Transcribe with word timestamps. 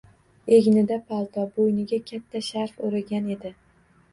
Egnida 0.55 0.95
palto, 1.11 1.45
boʻyniga 1.59 1.99
katta 2.13 2.43
sharf 2.49 2.83
oʻragan 2.89 3.29
edi. 3.37 3.53